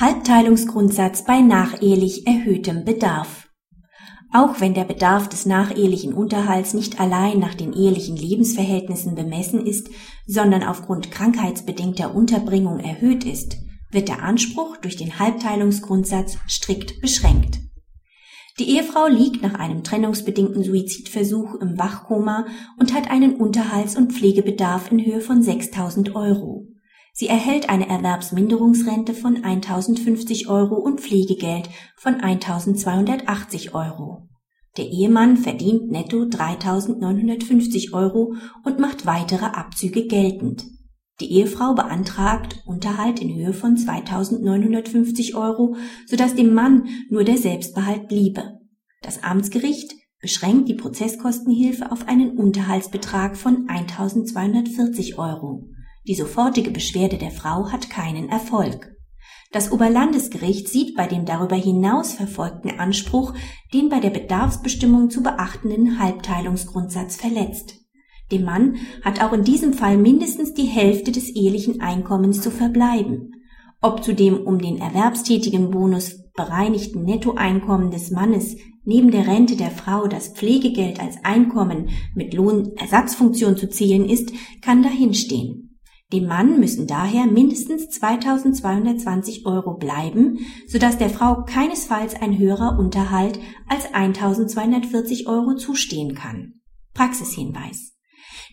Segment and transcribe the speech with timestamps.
[0.00, 3.50] Halbteilungsgrundsatz bei nachehelich erhöhtem Bedarf.
[4.32, 9.90] Auch wenn der Bedarf des nachehelichen Unterhalts nicht allein nach den ehelichen Lebensverhältnissen bemessen ist,
[10.26, 13.58] sondern aufgrund krankheitsbedingter Unterbringung erhöht ist,
[13.90, 17.58] wird der Anspruch durch den Halbteilungsgrundsatz strikt beschränkt.
[18.58, 22.46] Die Ehefrau liegt nach einem trennungsbedingten Suizidversuch im Wachkoma
[22.78, 26.69] und hat einen Unterhalts- und Pflegebedarf in Höhe von 6000 Euro.
[27.20, 34.26] Sie erhält eine Erwerbsminderungsrente von 1050 Euro und Pflegegeld von 1280 Euro.
[34.78, 40.64] Der Ehemann verdient netto 3950 Euro und macht weitere Abzüge geltend.
[41.20, 48.08] Die Ehefrau beantragt Unterhalt in Höhe von 2950 Euro, sodass dem Mann nur der Selbstbehalt
[48.08, 48.60] bliebe.
[49.02, 49.92] Das Amtsgericht
[50.22, 55.68] beschränkt die Prozesskostenhilfe auf einen Unterhaltsbetrag von 1240 Euro.
[56.06, 58.96] Die sofortige Beschwerde der Frau hat keinen Erfolg.
[59.52, 63.34] Das Oberlandesgericht sieht bei dem darüber hinaus verfolgten Anspruch
[63.74, 67.74] den bei der Bedarfsbestimmung zu beachtenden Halbteilungsgrundsatz verletzt.
[68.30, 73.32] Dem Mann hat auch in diesem Fall mindestens die Hälfte des ehelichen Einkommens zu verbleiben.
[73.82, 79.70] Ob zu dem um den erwerbstätigen Bonus bereinigten Nettoeinkommen des Mannes neben der Rente der
[79.70, 84.32] Frau das Pflegegeld als Einkommen mit Lohnersatzfunktion zu zählen ist,
[84.62, 85.69] kann dahinstehen.
[86.12, 93.38] Dem Mann müssen daher mindestens 2220 Euro bleiben, sodass der Frau keinesfalls ein höherer Unterhalt
[93.68, 96.54] als 1240 Euro zustehen kann.
[96.94, 97.92] Praxishinweis.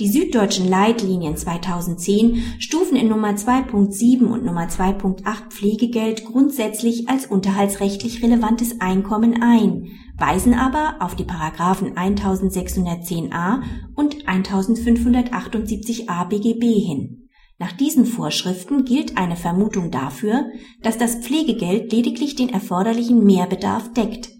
[0.00, 8.22] Die süddeutschen Leitlinien 2010 stufen in Nummer 2.7 und Nummer 2.8 Pflegegeld grundsätzlich als unterhaltsrechtlich
[8.22, 13.60] relevantes Einkommen ein, weisen aber auf die Paragraphen 1610a
[13.94, 17.21] und 1578a BGB hin.
[17.62, 20.50] Nach diesen Vorschriften gilt eine Vermutung dafür,
[20.82, 24.30] dass das Pflegegeld lediglich den erforderlichen Mehrbedarf deckt.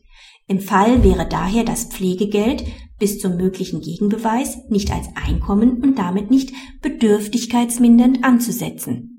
[0.48, 2.64] Im Fall wäre daher das Pflegegeld
[2.98, 9.11] bis zum möglichen Gegenbeweis nicht als Einkommen und damit nicht bedürftigkeitsmindernd anzusetzen